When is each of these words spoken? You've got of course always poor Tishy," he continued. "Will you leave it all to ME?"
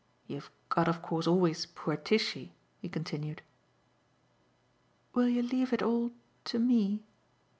You've 0.25 0.49
got 0.67 0.87
of 0.87 1.03
course 1.03 1.27
always 1.27 1.67
poor 1.67 1.95
Tishy," 1.95 2.55
he 2.79 2.89
continued. 2.89 3.43
"Will 5.13 5.29
you 5.29 5.43
leave 5.43 5.73
it 5.73 5.83
all 5.83 6.09
to 6.45 6.57
ME?" 6.57 7.03